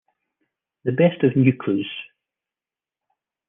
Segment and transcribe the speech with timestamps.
[0.83, 1.85] The Best Of Newcleus.